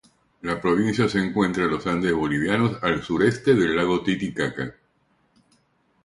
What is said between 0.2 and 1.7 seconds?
La provincia se encuentra en